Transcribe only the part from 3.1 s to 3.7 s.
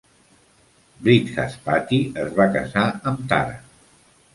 amb Tara.